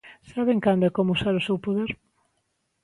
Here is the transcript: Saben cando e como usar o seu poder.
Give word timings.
Saben 0.31 0.59
cando 0.65 0.83
e 0.85 0.95
como 0.97 1.13
usar 1.15 1.33
o 1.39 1.45
seu 1.47 1.57
poder. 1.65 1.89